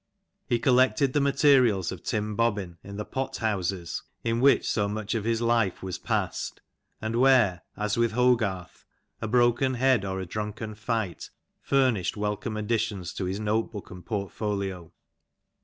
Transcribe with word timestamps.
He 0.49 0.57
collected 0.57 1.13
the 1.13 1.21
materials 1.21 1.91
of 1.91 2.01
Tim 2.01 2.35
Bobbin 2.35 2.79
in 2.83 2.97
the 2.97 3.05
*' 3.05 3.05
pot 3.15 3.37
houses'*" 3.37 4.01
in 4.23 4.41
which 4.41 4.67
so 4.67 4.87
much 4.87 5.13
of 5.13 5.25
his 5.25 5.43
life 5.43 5.83
was 5.83 5.99
passed, 5.99 6.59
and 6.99 7.17
where 7.17 7.61
(as 7.77 7.97
with 7.99 8.13
Hogarth) 8.13 8.83
a 9.21 9.27
broken 9.27 9.75
head 9.75 10.03
or 10.03 10.19
a 10.19 10.25
drunken 10.25 10.73
fight 10.73 11.29
furnished 11.61 12.17
welcome 12.17 12.57
additions 12.57 13.13
to 13.13 13.25
his 13.25 13.39
note 13.39 13.71
book 13.71 13.91
and 13.91 14.03
portfolio. 14.03 14.91